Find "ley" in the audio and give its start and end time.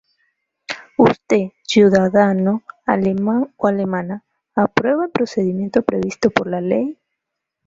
6.59-6.97